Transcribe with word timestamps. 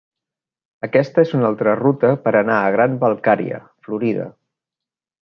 Aquesta 0.87 1.25
és 1.27 1.33
una 1.41 1.45
altra 1.51 1.75
ruta 1.83 2.13
per 2.25 2.35
anar 2.41 2.57
a 2.65 2.75
Grant-Valkaria, 2.79 3.63
Florida. 3.89 4.31